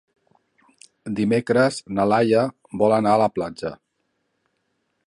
[1.19, 2.47] Dimecres na Laia
[2.85, 3.75] vol anar a la platja.